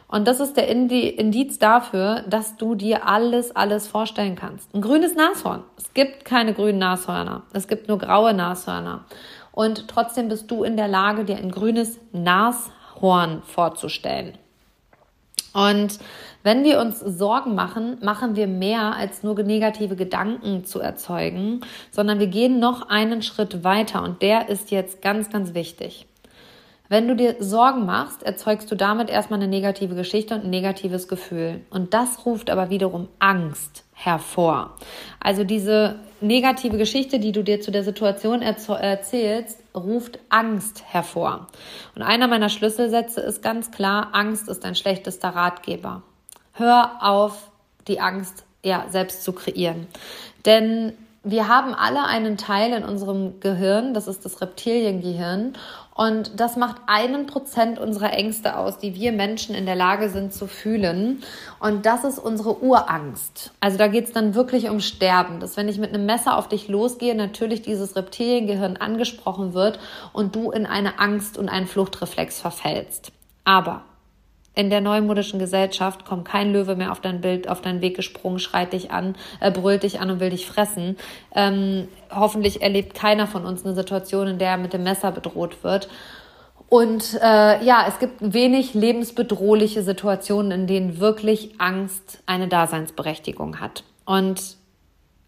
Und 0.08 0.28
das 0.28 0.40
ist 0.40 0.56
der 0.56 0.68
Indiz 0.68 1.58
dafür, 1.58 2.22
dass 2.28 2.56
du 2.56 2.74
dir 2.74 3.06
alles, 3.06 3.54
alles 3.54 3.88
vorstellen 3.88 4.36
kannst. 4.36 4.72
Ein 4.74 4.80
grünes 4.80 5.14
Nashorn. 5.14 5.64
Es 5.76 5.92
gibt 5.94 6.24
keine 6.24 6.54
grünen 6.54 6.78
Nashörner. 6.78 7.42
Es 7.52 7.66
gibt 7.66 7.88
nur 7.88 7.98
graue 7.98 8.32
Nashörner. 8.32 9.04
Und 9.52 9.88
trotzdem 9.88 10.28
bist 10.28 10.50
du 10.50 10.64
in 10.64 10.76
der 10.76 10.88
Lage, 10.88 11.24
dir 11.24 11.36
ein 11.36 11.50
grünes 11.50 11.98
Nashorn 12.12 13.42
vorzustellen. 13.42 14.38
Und 15.52 15.98
wenn 16.42 16.62
wir 16.62 16.80
uns 16.80 17.00
Sorgen 17.00 17.54
machen, 17.54 17.96
machen 18.02 18.36
wir 18.36 18.46
mehr 18.46 18.94
als 18.94 19.22
nur 19.22 19.42
negative 19.42 19.96
Gedanken 19.96 20.66
zu 20.66 20.80
erzeugen, 20.80 21.62
sondern 21.90 22.18
wir 22.18 22.26
gehen 22.26 22.60
noch 22.60 22.88
einen 22.90 23.22
Schritt 23.22 23.64
weiter 23.64 24.02
und 24.02 24.20
der 24.20 24.50
ist 24.50 24.70
jetzt 24.70 25.00
ganz, 25.00 25.30
ganz 25.30 25.54
wichtig. 25.54 26.06
Wenn 26.88 27.08
du 27.08 27.16
dir 27.16 27.36
Sorgen 27.40 27.84
machst, 27.84 28.22
erzeugst 28.22 28.70
du 28.70 28.76
damit 28.76 29.10
erstmal 29.10 29.40
eine 29.40 29.48
negative 29.48 29.94
Geschichte 29.94 30.34
und 30.34 30.44
ein 30.44 30.50
negatives 30.50 31.08
Gefühl. 31.08 31.62
Und 31.70 31.94
das 31.94 32.24
ruft 32.24 32.48
aber 32.48 32.70
wiederum 32.70 33.08
Angst 33.18 33.84
hervor. 33.92 34.76
Also 35.20 35.42
diese 35.42 35.96
negative 36.20 36.76
Geschichte, 36.76 37.18
die 37.18 37.32
du 37.32 37.42
dir 37.42 37.60
zu 37.60 37.70
der 37.70 37.82
Situation 37.82 38.42
erzählst, 38.42 39.58
ruft 39.74 40.18
Angst 40.28 40.84
hervor. 40.86 41.48
Und 41.94 42.02
einer 42.02 42.28
meiner 42.28 42.48
Schlüsselsätze 42.48 43.20
ist 43.20 43.42
ganz 43.42 43.70
klar, 43.70 44.10
Angst 44.12 44.48
ist 44.48 44.64
ein 44.64 44.74
schlechtester 44.74 45.30
Ratgeber. 45.30 46.02
Hör 46.52 46.98
auf, 47.00 47.50
die 47.88 48.00
Angst 48.00 48.44
ja, 48.62 48.86
selbst 48.88 49.22
zu 49.24 49.32
kreieren. 49.32 49.86
Denn 50.44 50.92
wir 51.22 51.48
haben 51.48 51.74
alle 51.74 52.04
einen 52.04 52.36
Teil 52.36 52.72
in 52.72 52.84
unserem 52.84 53.40
Gehirn, 53.40 53.94
das 53.94 54.06
ist 54.06 54.24
das 54.24 54.40
Reptiliengehirn, 54.40 55.54
und 55.96 56.38
das 56.38 56.56
macht 56.56 56.76
einen 56.86 57.26
Prozent 57.26 57.78
unserer 57.78 58.12
Ängste 58.12 58.58
aus, 58.58 58.76
die 58.76 58.94
wir 58.94 59.12
Menschen 59.12 59.54
in 59.54 59.64
der 59.64 59.76
Lage 59.76 60.10
sind 60.10 60.34
zu 60.34 60.46
fühlen. 60.46 61.22
Und 61.58 61.86
das 61.86 62.04
ist 62.04 62.18
unsere 62.18 62.62
Urangst. 62.62 63.52
Also 63.60 63.78
da 63.78 63.88
geht 63.88 64.04
es 64.04 64.12
dann 64.12 64.34
wirklich 64.34 64.68
um 64.68 64.80
Sterben. 64.80 65.40
Dass 65.40 65.56
wenn 65.56 65.68
ich 65.68 65.78
mit 65.78 65.94
einem 65.94 66.04
Messer 66.04 66.36
auf 66.36 66.48
dich 66.48 66.68
losgehe, 66.68 67.14
natürlich 67.14 67.62
dieses 67.62 67.96
Reptiliengehirn 67.96 68.76
angesprochen 68.76 69.54
wird 69.54 69.78
und 70.12 70.36
du 70.36 70.50
in 70.50 70.66
eine 70.66 70.98
Angst 70.98 71.38
und 71.38 71.48
einen 71.48 71.66
Fluchtreflex 71.66 72.40
verfällst. 72.40 73.10
Aber 73.44 73.84
in 74.56 74.70
der 74.70 74.80
neumodischen 74.80 75.38
Gesellschaft 75.38 76.06
kommt 76.06 76.24
kein 76.26 76.52
Löwe 76.52 76.74
mehr 76.74 76.90
auf 76.90 77.00
dein 77.00 77.20
Bild, 77.20 77.48
auf 77.48 77.60
deinen 77.60 77.82
Weg 77.82 77.94
gesprungen, 77.94 78.38
schreit 78.38 78.72
dich 78.72 78.90
an, 78.90 79.14
äh, 79.38 79.52
brüllt 79.52 79.84
dich 79.84 80.00
an 80.00 80.10
und 80.10 80.18
will 80.18 80.30
dich 80.30 80.46
fressen. 80.46 80.96
Ähm, 81.34 81.88
hoffentlich 82.10 82.62
erlebt 82.62 82.94
keiner 82.94 83.26
von 83.26 83.44
uns 83.44 83.64
eine 83.64 83.74
Situation, 83.74 84.26
in 84.26 84.38
der 84.38 84.52
er 84.52 84.56
mit 84.56 84.72
dem 84.72 84.82
Messer 84.82 85.12
bedroht 85.12 85.62
wird. 85.62 85.88
Und 86.68 87.14
äh, 87.22 87.64
ja, 87.64 87.84
es 87.86 87.98
gibt 87.98 88.14
wenig 88.20 88.72
lebensbedrohliche 88.74 89.82
Situationen, 89.82 90.50
in 90.52 90.66
denen 90.66 91.00
wirklich 91.00 91.60
Angst 91.60 92.22
eine 92.24 92.48
Daseinsberechtigung 92.48 93.60
hat. 93.60 93.84
Und 94.06 94.56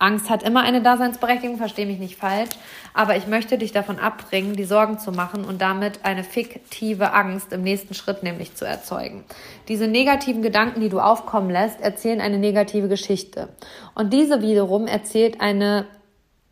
Angst 0.01 0.31
hat 0.31 0.45
immer 0.45 0.63
eine 0.63 0.81
Daseinsberechtigung, 0.81 1.57
verstehe 1.57 1.87
mich 1.87 1.99
nicht 1.99 2.17
falsch, 2.17 2.51
aber 2.95 3.17
ich 3.17 3.27
möchte 3.27 3.59
dich 3.59 3.73
davon 3.73 3.99
abbringen, 3.99 4.55
die 4.55 4.65
Sorgen 4.65 5.01
zu 5.01 5.11
machen 5.11 5.45
und 5.45 5.61
damit 5.61 6.05
eine 6.05 6.23
fiktive 6.23 7.13
Angst 7.13 7.53
im 7.53 7.63
nächsten 7.63 7.95
Schritt 7.95 8.23
nämlich 8.23 8.55
zu 8.55 8.65
erzeugen. 8.65 9.25
Diese 9.67 9.89
negativen 9.89 10.41
Gedanken, 10.41 10.81
die 10.81 10.89
du 10.89 11.01
aufkommen 11.01 11.51
lässt, 11.51 11.81
erzählen 11.81 12.21
eine 12.21 12.39
negative 12.39 12.87
Geschichte. 12.87 13.49
Und 13.97 14.13
diese 14.13 14.41
wiederum 14.41 14.87
erzählt 14.87 15.41
eine, 15.41 15.87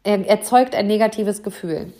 erzeugt 0.02 0.74
ein 0.74 0.88
negatives 0.88 1.44
Gefühl. 1.44 1.92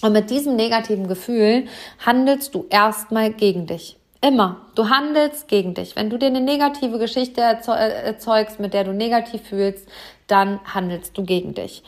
Und 0.00 0.12
mit 0.12 0.30
diesem 0.30 0.54
negativen 0.54 1.08
Gefühl 1.08 1.66
handelst 2.06 2.54
du 2.54 2.66
erstmal 2.70 3.32
gegen 3.32 3.66
dich. 3.66 3.96
Immer. 4.20 4.66
Du 4.74 4.88
handelst 4.88 5.46
gegen 5.48 5.74
dich. 5.74 5.94
Wenn 5.94 6.10
du 6.10 6.18
dir 6.18 6.26
eine 6.26 6.40
negative 6.40 6.98
Geschichte 6.98 7.40
erzeugst, 7.40 8.58
mit 8.58 8.74
der 8.74 8.84
du 8.84 8.92
negativ 8.92 9.42
fühlst, 9.42 9.88
dann 10.28 10.60
handelst 10.64 11.18
du 11.18 11.24
gegen 11.24 11.54
dich. 11.54 11.82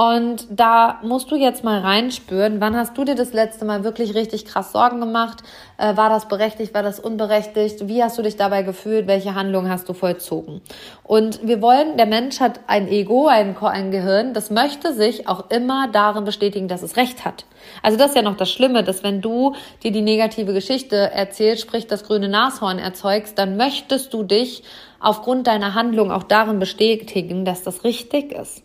Und 0.00 0.46
da 0.48 1.00
musst 1.02 1.30
du 1.30 1.36
jetzt 1.36 1.64
mal 1.64 1.80
reinspüren, 1.80 2.60
wann 2.60 2.76
hast 2.76 2.96
du 2.96 3.04
dir 3.04 3.16
das 3.16 3.32
letzte 3.32 3.64
Mal 3.64 3.82
wirklich 3.82 4.14
richtig 4.14 4.44
krass 4.46 4.72
Sorgen 4.72 5.00
gemacht? 5.00 5.42
Äh, 5.78 5.96
war 5.96 6.08
das 6.08 6.28
berechtigt, 6.28 6.72
war 6.72 6.84
das 6.84 7.00
unberechtigt? 7.00 7.86
Wie 7.88 8.02
hast 8.02 8.16
du 8.16 8.22
dich 8.22 8.36
dabei 8.36 8.62
gefühlt? 8.62 9.08
Welche 9.08 9.34
Handlungen 9.34 9.68
hast 9.68 9.88
du 9.88 9.92
vollzogen? 9.92 10.62
Und 11.02 11.46
wir 11.46 11.60
wollen, 11.60 11.96
der 11.96 12.06
Mensch 12.06 12.38
hat 12.38 12.60
ein 12.68 12.88
Ego, 12.88 13.26
ein, 13.26 13.56
ein 13.58 13.90
Gehirn, 13.90 14.32
das 14.32 14.50
möchte 14.50 14.94
sich 14.94 15.28
auch 15.28 15.50
immer 15.50 15.88
darin 15.88 16.24
bestätigen, 16.24 16.68
dass 16.68 16.82
es 16.82 16.96
Recht 16.96 17.24
hat. 17.24 17.44
Also 17.82 17.98
das 17.98 18.10
ist 18.10 18.16
ja 18.16 18.22
noch 18.22 18.36
das 18.36 18.50
Schlimme, 18.50 18.84
dass 18.84 19.02
wenn 19.02 19.20
du 19.20 19.54
dir 19.82 19.90
die 19.90 20.02
negative 20.02 20.54
Geschichte 20.54 20.96
erzählst, 20.96 21.62
sprich 21.62 21.88
das 21.88 22.04
grüne 22.04 22.28
Nashorn 22.28 22.78
erzeugst, 22.78 23.38
dann 23.38 23.56
möchtest 23.56 24.14
du 24.14 24.22
dich 24.22 24.62
aufgrund 25.00 25.46
deiner 25.46 25.74
Handlung 25.74 26.12
auch 26.12 26.22
darin 26.22 26.58
bestätigen, 26.58 27.44
dass 27.44 27.62
das 27.62 27.84
richtig 27.84 28.32
ist. 28.32 28.62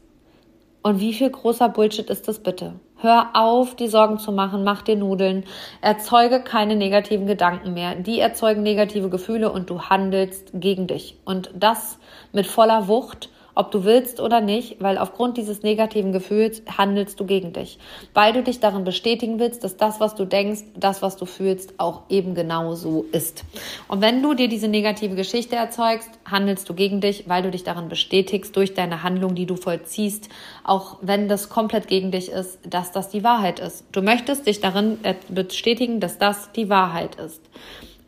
Und 0.84 1.00
wie 1.00 1.14
viel 1.14 1.32
großer 1.32 1.70
Bullshit 1.70 2.10
ist 2.12 2.28
das 2.28 2.40
bitte? 2.40 2.74
Hör 2.98 3.32
auf, 3.34 3.76
die 3.76 3.88
Sorgen 3.88 4.20
zu 4.20 4.32
machen, 4.32 4.64
mach 4.64 4.84
dir 4.84 4.96
Nudeln, 4.96 5.44
erzeuge 5.82 6.42
keine 6.42 6.76
negativen 6.76 7.26
Gedanken 7.26 7.74
mehr. 7.74 7.96
Die 7.96 8.20
erzeugen 8.20 8.62
negative 8.62 9.10
Gefühle 9.10 9.52
und 9.52 9.70
du 9.70 9.82
handelst 9.82 10.52
gegen 10.54 10.86
dich. 10.86 11.18
Und 11.26 11.50
das 11.56 11.98
mit 12.34 12.46
voller 12.46 12.88
Wucht 12.88 13.30
ob 13.56 13.72
du 13.72 13.86
willst 13.86 14.20
oder 14.20 14.42
nicht, 14.42 14.82
weil 14.82 14.98
aufgrund 14.98 15.38
dieses 15.38 15.64
negativen 15.64 16.12
Gefühls 16.12 16.62
handelst 16.78 17.20
du 17.20 17.26
gegen 17.26 17.54
dich, 17.54 17.80
weil 18.14 18.34
du 18.34 18.44
dich 18.44 18.60
darin 18.60 18.84
bestätigen 18.84 19.40
willst, 19.40 19.64
dass 19.64 19.78
das, 19.78 20.00
was 20.00 20.16
du 20.16 20.26
denkst, 20.26 20.64
das, 20.76 21.02
was 21.02 21.16
du 21.16 21.26
fühlst, 21.26 21.80
auch 21.80 22.02
eben 22.10 22.36
genau 22.36 22.76
so 22.76 23.06
ist. 23.14 23.46
Und 23.88 24.02
wenn 24.02 24.22
du 24.22 24.34
dir 24.34 24.50
diese 24.50 24.68
negative 24.68 25.16
Geschichte 25.16 25.56
erzeugst, 25.56 26.10
handelst 26.30 26.70
du 26.70 26.74
gegen 26.74 27.00
dich, 27.00 27.28
weil 27.28 27.44
du 27.44 27.52
dich 27.52 27.64
darin 27.64 27.88
bestätigst 27.88 28.56
durch 28.56 28.74
deine 28.74 29.04
Handlung, 29.04 29.36
die 29.36 29.46
du 29.46 29.56
vollziehst, 29.56 30.30
auch 30.64 30.98
wenn 31.02 31.30
das 31.30 31.50
komplett 31.50 31.88
gegen 31.88 32.12
dich 32.12 32.30
ist, 32.30 32.60
dass 32.70 32.92
das 32.92 33.10
die 33.10 33.24
Wahrheit 33.24 33.60
ist. 33.60 33.86
Du 33.94 34.02
möchtest 34.02 34.46
dich 34.46 34.60
darin 34.60 35.00
äh, 35.04 35.16
bestätigen, 35.30 36.02
dass 36.02 36.18
das 36.18 36.52
die 36.52 36.70
Wahrheit 36.70 37.16
ist. 37.16 37.42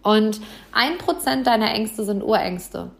Und 0.04 0.42
ein 0.74 0.98
Prozent 0.98 1.48
deiner 1.48 1.74
Ängste 1.74 2.04
sind 2.04 2.22
Urängste 2.22 2.92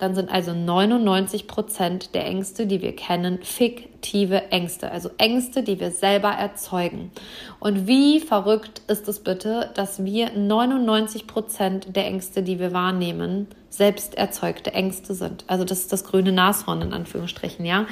dann 0.00 0.14
sind 0.14 0.30
also 0.30 0.54
99 0.54 1.46
Prozent 1.46 2.14
der 2.14 2.26
Ängste, 2.26 2.66
die 2.66 2.80
wir 2.80 2.96
kennen, 2.96 3.38
fiktive 3.42 4.50
Ängste, 4.50 4.90
also 4.90 5.10
Ängste, 5.18 5.62
die 5.62 5.78
wir 5.78 5.90
selber 5.90 6.30
erzeugen. 6.30 7.10
Und 7.60 7.86
wie 7.86 8.20
verrückt 8.20 8.80
ist 8.88 9.06
es 9.08 9.20
bitte, 9.20 9.70
dass 9.74 10.02
wir 10.04 10.30
99 10.32 11.26
Prozent 11.26 11.94
der 11.94 12.06
Ängste, 12.06 12.42
die 12.42 12.58
wir 12.58 12.72
wahrnehmen, 12.72 13.46
selbst 13.68 14.16
erzeugte 14.16 14.72
Ängste 14.72 15.14
sind. 15.14 15.44
Also 15.46 15.64
das 15.64 15.80
ist 15.80 15.92
das 15.92 16.04
grüne 16.04 16.32
Nashorn 16.32 16.80
in 16.82 16.92
Anführungsstrichen, 16.92 17.64
ja. 17.64 17.86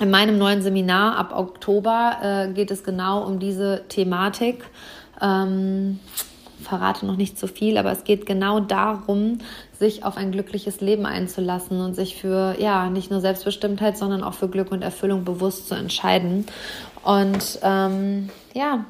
In 0.00 0.10
meinem 0.10 0.38
neuen 0.38 0.60
Seminar 0.62 1.16
ab 1.16 1.32
Oktober 1.36 2.16
äh, 2.20 2.52
geht 2.52 2.72
es 2.72 2.82
genau 2.82 3.24
um 3.24 3.38
diese 3.38 3.84
Thematik. 3.88 4.64
Ähm, 5.20 6.00
verrate 6.64 7.06
noch 7.06 7.16
nicht 7.16 7.38
zu 7.38 7.46
viel, 7.46 7.78
aber 7.78 7.92
es 7.92 8.04
geht 8.04 8.26
genau 8.26 8.60
darum, 8.60 9.38
sich 9.78 10.04
auf 10.04 10.16
ein 10.16 10.32
glückliches 10.32 10.80
Leben 10.80 11.06
einzulassen 11.06 11.80
und 11.80 11.94
sich 11.94 12.16
für, 12.16 12.56
ja, 12.58 12.90
nicht 12.90 13.10
nur 13.10 13.20
Selbstbestimmtheit, 13.20 13.96
sondern 13.96 14.24
auch 14.24 14.34
für 14.34 14.48
Glück 14.48 14.72
und 14.72 14.82
Erfüllung 14.82 15.24
bewusst 15.24 15.68
zu 15.68 15.74
entscheiden. 15.74 16.46
Und 17.04 17.58
ähm, 17.62 18.30
ja, 18.54 18.84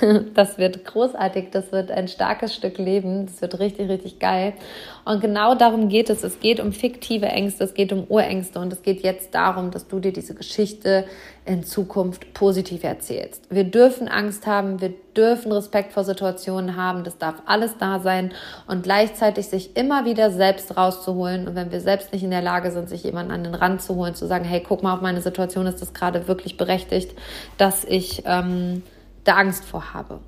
das 0.34 0.58
wird 0.58 0.84
großartig, 0.84 1.50
das 1.50 1.72
wird 1.72 1.90
ein 1.90 2.08
starkes 2.08 2.54
Stück 2.54 2.78
Leben, 2.78 3.26
das 3.26 3.42
wird 3.42 3.58
richtig, 3.58 3.88
richtig 3.88 4.18
geil. 4.18 4.54
Und 5.04 5.20
genau 5.20 5.54
darum 5.54 5.88
geht 5.88 6.10
es. 6.10 6.22
Es 6.22 6.40
geht 6.40 6.60
um 6.60 6.72
fiktive 6.72 7.26
Ängste, 7.26 7.64
es 7.64 7.74
geht 7.74 7.92
um 7.92 8.04
Urängste 8.08 8.60
und 8.60 8.72
es 8.72 8.82
geht 8.82 9.02
jetzt 9.02 9.34
darum, 9.34 9.70
dass 9.70 9.88
du 9.88 9.98
dir 9.98 10.12
diese 10.12 10.34
Geschichte 10.34 11.04
in 11.44 11.64
Zukunft 11.64 12.34
positiv 12.34 12.84
erzählst. 12.84 13.46
Wir 13.50 13.64
dürfen 13.64 14.06
Angst 14.06 14.46
haben, 14.46 14.80
wir 14.80 14.94
dürfen 15.16 15.50
Respekt 15.50 15.92
vor 15.92 16.04
Situationen 16.04 16.76
haben, 16.76 17.02
das 17.02 17.18
darf 17.18 17.34
alles 17.46 17.76
da 17.78 17.98
sein 17.98 18.32
und 18.68 18.84
gleichzeitig 18.84 19.48
sich 19.48 19.76
immer 19.76 20.04
wieder 20.04 20.30
selbst 20.30 20.76
rauszuholen. 20.76 21.48
Und 21.48 21.56
wenn 21.56 21.72
wir 21.72 21.80
selbst 21.80 22.12
nicht 22.12 22.22
in 22.22 22.30
der 22.30 22.42
Lage 22.42 22.70
sind, 22.70 22.88
sich 22.88 23.02
jemanden 23.02 23.32
an 23.32 23.42
den 23.42 23.54
Rand 23.56 23.82
zu 23.82 23.96
holen, 23.96 24.14
zu 24.14 24.26
sagen, 24.26 24.44
hey, 24.44 24.62
guck 24.66 24.84
mal 24.84 24.94
auf 24.94 25.00
meine 25.00 25.20
Situation, 25.20 25.66
ist 25.66 25.82
das 25.82 25.92
gerade 25.92 26.28
wirklich 26.28 26.56
berechtigt, 26.56 27.12
dass 27.58 27.84
ich 27.84 28.22
ähm, 28.24 28.84
da 29.24 29.34
Angst 29.34 29.64
vor 29.64 29.92
habe. 29.94 30.20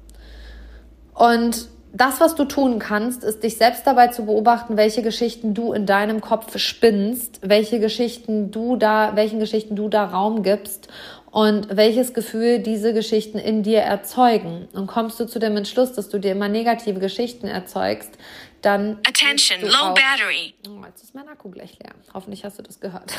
Und 1.14 1.68
das, 1.92 2.20
was 2.20 2.34
du 2.34 2.44
tun 2.44 2.80
kannst, 2.80 3.22
ist 3.22 3.44
dich 3.44 3.56
selbst 3.56 3.86
dabei 3.86 4.08
zu 4.08 4.26
beobachten, 4.26 4.76
welche 4.76 5.02
Geschichten 5.02 5.54
du 5.54 5.72
in 5.72 5.86
deinem 5.86 6.20
Kopf 6.20 6.58
spinnst, 6.58 7.38
welche 7.42 7.78
Geschichten 7.78 8.50
du 8.50 8.76
da, 8.76 9.12
welchen 9.14 9.38
Geschichten 9.38 9.76
du 9.76 9.88
da 9.88 10.04
Raum 10.04 10.42
gibst 10.42 10.88
und 11.30 11.76
welches 11.76 12.12
Gefühl 12.12 12.58
diese 12.58 12.94
Geschichten 12.94 13.38
in 13.38 13.62
dir 13.62 13.80
erzeugen. 13.80 14.68
Und 14.72 14.88
kommst 14.88 15.20
du 15.20 15.26
zu 15.26 15.38
dem 15.38 15.56
Entschluss, 15.56 15.92
dass 15.92 16.08
du 16.08 16.18
dir 16.18 16.32
immer 16.32 16.48
negative 16.48 16.98
Geschichten 16.98 17.46
erzeugst, 17.46 18.18
dann 18.60 18.98
Attention, 19.06 19.60
low 19.60 19.90
auch, 19.90 19.94
battery. 19.94 20.54
Oh, 20.68 20.84
jetzt 20.86 21.02
ist 21.02 21.14
mein 21.14 21.28
Akku 21.28 21.50
gleich 21.50 21.78
leer. 21.78 21.92
Hoffentlich 22.12 22.44
hast 22.44 22.58
du 22.58 22.62
das 22.62 22.80
gehört. 22.80 23.12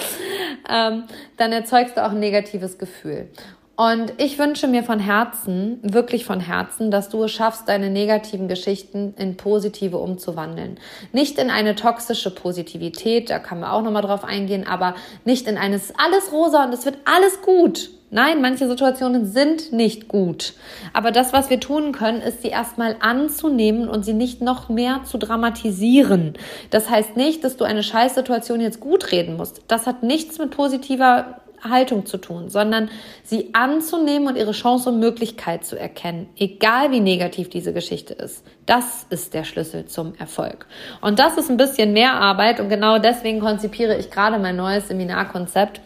ähm, 0.68 1.04
dann 1.38 1.52
erzeugst 1.52 1.96
du 1.96 2.04
auch 2.04 2.10
ein 2.10 2.20
negatives 2.20 2.78
Gefühl. 2.78 3.30
Und 3.74 4.12
ich 4.18 4.38
wünsche 4.38 4.68
mir 4.68 4.82
von 4.82 5.00
Herzen, 5.00 5.78
wirklich 5.82 6.26
von 6.26 6.40
Herzen, 6.40 6.90
dass 6.90 7.08
du 7.08 7.24
es 7.24 7.32
schaffst, 7.32 7.68
deine 7.68 7.88
negativen 7.88 8.46
Geschichten 8.46 9.14
in 9.16 9.36
positive 9.36 9.96
umzuwandeln. 9.96 10.78
Nicht 11.12 11.38
in 11.38 11.50
eine 11.50 11.74
toxische 11.74 12.30
Positivität, 12.30 13.30
da 13.30 13.38
kann 13.38 13.60
man 13.60 13.70
auch 13.70 13.82
nochmal 13.82 14.02
drauf 14.02 14.24
eingehen, 14.24 14.66
aber 14.66 14.94
nicht 15.24 15.46
in 15.48 15.56
eines 15.56 15.94
alles 15.96 16.32
rosa 16.32 16.64
und 16.64 16.74
es 16.74 16.84
wird 16.84 16.98
alles 17.06 17.40
gut. 17.40 17.90
Nein, 18.14 18.42
manche 18.42 18.68
Situationen 18.68 19.24
sind 19.24 19.72
nicht 19.72 20.06
gut. 20.06 20.52
Aber 20.92 21.12
das, 21.12 21.32
was 21.32 21.48
wir 21.48 21.58
tun 21.60 21.92
können, 21.92 22.20
ist 22.20 22.42
sie 22.42 22.48
erstmal 22.48 22.96
anzunehmen 23.00 23.88
und 23.88 24.04
sie 24.04 24.12
nicht 24.12 24.42
noch 24.42 24.68
mehr 24.68 25.00
zu 25.04 25.16
dramatisieren. 25.16 26.34
Das 26.68 26.90
heißt 26.90 27.16
nicht, 27.16 27.42
dass 27.42 27.56
du 27.56 27.64
eine 27.64 27.82
Scheißsituation 27.82 28.60
jetzt 28.60 28.80
gut 28.80 29.12
reden 29.12 29.38
musst. 29.38 29.62
Das 29.66 29.86
hat 29.86 30.02
nichts 30.02 30.38
mit 30.38 30.50
positiver 30.50 31.40
Haltung 31.68 32.06
zu 32.06 32.18
tun, 32.18 32.48
sondern 32.48 32.90
sie 33.22 33.50
anzunehmen 33.54 34.28
und 34.28 34.36
ihre 34.36 34.52
Chance 34.52 34.90
und 34.90 35.00
Möglichkeit 35.00 35.64
zu 35.64 35.78
erkennen, 35.78 36.28
egal 36.36 36.90
wie 36.90 37.00
negativ 37.00 37.48
diese 37.48 37.72
Geschichte 37.72 38.14
ist. 38.14 38.44
Das 38.66 39.06
ist 39.10 39.34
der 39.34 39.44
Schlüssel 39.44 39.86
zum 39.86 40.14
Erfolg. 40.16 40.66
Und 41.00 41.18
das 41.18 41.36
ist 41.36 41.50
ein 41.50 41.56
bisschen 41.56 41.92
mehr 41.92 42.14
Arbeit 42.14 42.60
und 42.60 42.68
genau 42.68 42.98
deswegen 42.98 43.40
konzipiere 43.40 43.96
ich 43.96 44.10
gerade 44.10 44.38
mein 44.38 44.56
neues 44.56 44.88
Seminarkonzept 44.88 45.80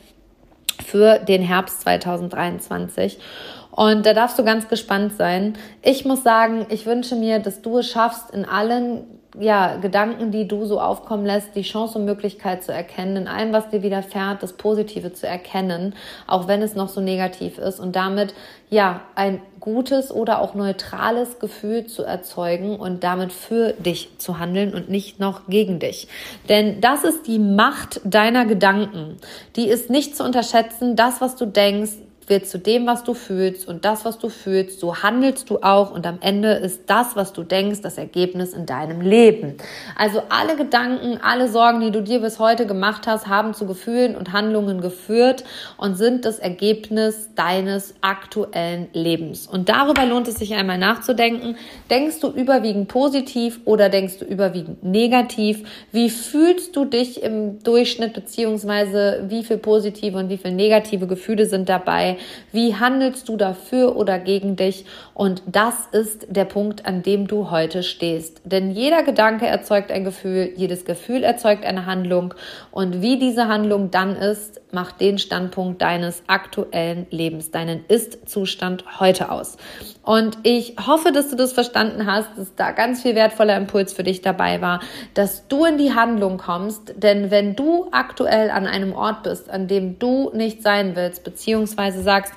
für 0.85 1.19
den 1.19 1.43
Herbst 1.43 1.81
2023. 1.83 3.19
Und 3.71 4.07
da 4.07 4.15
darfst 4.15 4.39
du 4.39 4.45
ganz 4.45 4.69
gespannt 4.69 5.17
sein. 5.17 5.59
Ich 5.83 6.07
muss 6.07 6.23
sagen, 6.23 6.67
ich 6.71 6.87
wünsche 6.87 7.15
mir, 7.15 7.41
dass 7.41 7.61
du 7.61 7.79
es 7.79 7.91
schaffst, 7.91 8.31
in 8.31 8.47
allen 8.47 9.05
ja, 9.39 9.77
Gedanken, 9.77 10.31
die 10.31 10.49
du 10.49 10.65
so 10.65 10.81
aufkommen 10.81 11.27
lässt, 11.27 11.55
die 11.55 11.63
Chance 11.63 11.99
und 11.99 12.05
Möglichkeit 12.05 12.65
zu 12.65 12.73
erkennen, 12.73 13.17
in 13.17 13.29
allem, 13.29 13.53
was 13.53 13.69
dir 13.69 13.83
widerfährt, 13.83 14.43
das 14.43 14.55
Positive 14.55 15.13
zu 15.13 15.27
erkennen, 15.27 15.95
auch 16.27 16.49
wenn 16.49 16.63
es 16.63 16.75
noch 16.75 16.89
so 16.89 17.01
negativ 17.01 17.59
ist 17.59 17.79
und 17.79 17.97
damit, 17.97 18.35
ja, 18.71 19.03
ein 19.15 19.41
gutes 19.61 20.11
oder 20.11 20.41
auch 20.41 20.55
neutrales 20.55 21.39
Gefühl 21.39 21.87
zu 21.87 22.03
erzeugen 22.03 22.77
und 22.77 23.05
damit 23.05 23.33
für 23.33 23.73
dich 23.73 24.19
zu 24.19 24.39
handeln 24.39 24.75
und 24.75 24.89
nicht 24.89 25.21
noch 25.21 25.47
gegen 25.49 25.79
dich. 25.79 26.09
Denn 26.49 26.81
das 26.81 27.05
ist 27.05 27.27
die 27.27 27.39
Macht 27.39 28.01
deiner 28.05 28.47
Gedanken. 28.47 29.19
Die 29.57 29.69
ist 29.69 29.91
nicht 29.91 30.17
zu 30.17 30.25
unterschätzen. 30.25 30.97
Das, 30.97 31.21
was 31.21 31.37
du 31.37 31.47
denkst, 31.47 31.93
wird 32.27 32.47
zu 32.47 32.59
dem, 32.59 32.87
was 32.87 33.05
du 33.05 33.15
fühlst 33.15 33.69
und 33.69 33.85
das, 33.85 34.05
was 34.05 34.19
du 34.19 34.29
fühlst, 34.29 34.81
so 34.81 35.03
handelst 35.03 35.49
du 35.51 35.59
auch 35.63 35.93
und 35.93 36.07
am 36.07 36.19
Ende 36.21 36.53
ist 36.53 36.83
das, 36.87 37.17
was 37.17 37.33
du 37.33 37.43
denkst, 37.43 37.81
das 37.83 37.99
Ergebnis 37.99 38.53
in 38.53 38.67
deinem 38.67 39.01
Leben. 39.01 39.57
Also 39.97 40.23
alle 40.29 40.57
Gedanken, 40.57 41.19
alle 41.23 41.49
Sorgen, 41.49 41.81
die 41.81 41.91
du 41.91 42.03
dir 42.03 42.21
bis 42.21 42.39
heute 42.39 42.67
gemacht 42.67 43.07
hast, 43.07 43.29
haben 43.29 43.55
zu 43.55 43.67
Gefühlen 43.67 44.17
und 44.17 44.33
Handlungen 44.33 44.81
geführt 44.81 45.45
und 45.77 45.97
sind 45.97 46.25
das 46.25 46.39
Ergebnis 46.39 47.31
deines 47.35 47.95
aktuellen 48.01 48.89
Lebens. 48.93 49.47
Und 49.47 49.69
darüber 49.69 50.05
lohnt 50.05 50.29
es 50.29 50.37
sich 50.37 50.55
einmal 50.55 50.79
nachzudenken. 50.79 51.57
Denkst 51.91 52.21
du 52.21 52.31
überwiegend 52.31 52.89
positiv 52.89 53.61
oder 53.65 53.89
denkst 53.89 54.19
du 54.19 54.25
überwiegend 54.25 54.83
negativ? 54.83 55.63
Wie 55.93 56.11
fühlst 56.11 56.75
du 56.77 56.85
dich 56.85 57.23
im 57.23 57.63
Durchschnitt 57.63 58.15
beziehungsweise 58.15 59.25
wie 59.29 59.45
viel 59.45 59.59
positive 59.59 60.19
und 60.19 60.29
wie 60.29 60.39
viel 60.39 60.53
negative 60.53 61.07
Gefühle 61.07 61.47
sind 61.47 61.69
dabei? 61.69 62.16
Wie 62.53 62.75
handelst 62.75 63.29
du 63.29 63.37
dafür 63.37 63.97
oder 63.97 64.19
gegen 64.19 64.57
dich? 64.57 64.85
Und 65.15 65.43
das 65.47 65.87
ist 65.93 66.27
der 66.29 66.45
Punkt, 66.45 66.87
an 66.87 67.03
dem 67.03 67.27
du 67.27 67.51
heute 67.51 67.83
stehst. 67.83 68.43
Denn 68.45 68.71
jeder 68.71 69.03
Gedanke 69.03 69.47
erzeugt 69.47 69.91
ein 69.91 70.05
Gefühl, 70.05 70.53
jedes 70.57 70.85
Gefühl 70.85 71.23
erzeugt 71.23 71.65
eine 71.65 71.87
Handlung. 71.87 72.35
Und 72.71 73.03
wie 73.03 73.19
diese 73.19 73.49
Handlung 73.49 73.91
dann 73.91 74.17
ist, 74.17 74.61
macht 74.73 75.01
den 75.01 75.19
Standpunkt 75.19 75.81
deines 75.81 76.23
aktuellen 76.27 77.07
Lebens, 77.11 77.51
deinen 77.51 77.85
Ist-Zustand 77.89 79.01
heute 79.01 79.31
aus. 79.31 79.57
Und 80.03 80.39
ich 80.43 80.75
hoffe, 80.87 81.13
dass 81.13 81.31
du 81.31 81.37
das 81.37 81.53
verstanden 81.53 82.07
hast, 82.07 82.29
dass 82.37 82.55
da 82.55 82.73
ganz 82.73 83.03
viel 83.03 83.15
wertvoller 83.15 83.57
Impuls 83.57 83.93
für 83.93 84.03
dich 84.03 84.23
dabei 84.23 84.61
war, 84.61 84.81
dass 85.15 85.49
du 85.49 85.65
in 85.65 85.79
die 85.79 85.95
Handlung 85.95 86.39
kommst. 86.39 86.95
Denn 86.97 87.31
wenn 87.31 87.57
du 87.57 87.89
aktuell 87.93 88.51
an 88.51 88.67
einem 88.67 88.93
Ort 88.93 89.23
bist, 89.23 89.51
an 89.51 89.69
dem 89.69 89.99
du 89.99 90.31
nicht 90.35 90.63
sein 90.63 90.97
willst, 90.97 91.25
beziehungsweise 91.25 92.03
sagst, 92.03 92.33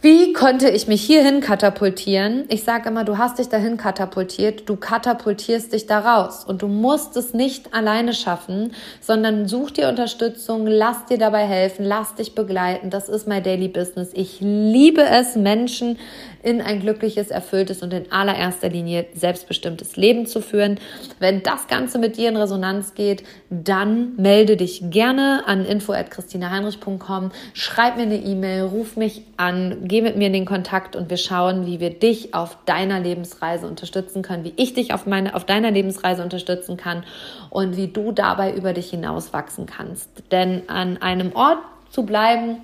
wie 0.00 0.32
konnte 0.32 0.70
ich 0.70 0.86
mich 0.86 1.02
hierhin 1.02 1.40
katapultieren? 1.40 2.44
Ich 2.50 2.62
sage 2.62 2.88
immer, 2.88 3.04
du 3.04 3.18
hast 3.18 3.40
dich 3.40 3.48
dahin 3.48 3.76
katapultiert, 3.76 4.68
du 4.68 4.76
katapultierst 4.76 5.72
dich 5.72 5.86
da 5.86 5.98
raus 5.98 6.44
und 6.44 6.62
du 6.62 6.68
musst 6.68 7.16
es 7.16 7.34
nicht 7.34 7.74
alleine 7.74 8.14
schaffen, 8.14 8.72
sondern 9.00 9.48
such 9.48 9.72
dir 9.72 9.88
Unterstützung, 9.88 10.68
lass 10.68 11.06
dir 11.06 11.18
dabei 11.18 11.44
helfen, 11.46 11.84
lass 11.84 12.14
dich 12.14 12.36
begleiten. 12.36 12.90
Das 12.90 13.08
ist 13.08 13.26
mein 13.26 13.42
Daily 13.42 13.66
Business. 13.66 14.10
Ich 14.14 14.38
liebe 14.40 15.02
es, 15.02 15.34
Menschen 15.34 15.98
in 16.42 16.60
ein 16.60 16.80
glückliches, 16.80 17.30
erfülltes 17.30 17.82
und 17.82 17.92
in 17.92 18.12
allererster 18.12 18.68
Linie 18.68 19.06
selbstbestimmtes 19.14 19.96
Leben 19.96 20.26
zu 20.26 20.40
führen. 20.40 20.78
Wenn 21.18 21.42
das 21.42 21.66
Ganze 21.66 21.98
mit 21.98 22.16
dir 22.16 22.28
in 22.28 22.36
Resonanz 22.36 22.94
geht, 22.94 23.24
dann 23.50 24.16
melde 24.16 24.56
dich 24.56 24.90
gerne 24.90 25.42
an 25.46 25.64
info@christinaheinrich.com, 25.64 27.32
schreib 27.54 27.96
mir 27.96 28.02
eine 28.02 28.18
E-Mail, 28.18 28.62
ruf 28.62 28.96
mich 28.96 29.22
an, 29.36 29.78
geh 29.84 30.02
mit 30.02 30.16
mir 30.16 30.28
in 30.28 30.32
den 30.32 30.46
Kontakt 30.46 30.96
und 30.96 31.10
wir 31.10 31.16
schauen, 31.16 31.66
wie 31.66 31.80
wir 31.80 31.90
dich 31.90 32.34
auf 32.34 32.58
deiner 32.66 33.00
Lebensreise 33.00 33.66
unterstützen 33.66 34.22
können, 34.22 34.44
wie 34.44 34.54
ich 34.56 34.74
dich 34.74 34.94
auf 34.94 35.06
meine 35.06 35.34
auf 35.34 35.44
deiner 35.44 35.70
Lebensreise 35.70 36.22
unterstützen 36.22 36.76
kann 36.76 37.04
und 37.50 37.76
wie 37.76 37.88
du 37.88 38.12
dabei 38.12 38.54
über 38.54 38.72
dich 38.72 38.90
hinaus 38.90 39.32
wachsen 39.32 39.66
kannst. 39.66 40.08
Denn 40.30 40.68
an 40.68 40.96
einem 40.98 41.34
Ort 41.34 41.58
zu 41.90 42.04
bleiben, 42.04 42.58